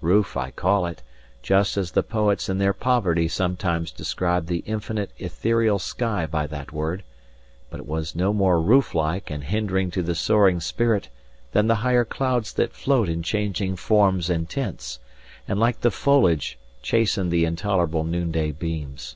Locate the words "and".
9.30-9.44, 14.28-14.48, 15.46-15.60